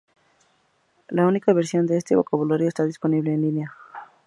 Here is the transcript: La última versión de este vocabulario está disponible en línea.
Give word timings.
La 1.09 1.27
última 1.27 1.53
versión 1.53 1.85
de 1.85 1.97
este 1.97 2.15
vocabulario 2.15 2.67
está 2.67 2.85
disponible 2.85 3.35
en 3.35 3.41
línea. 3.43 3.75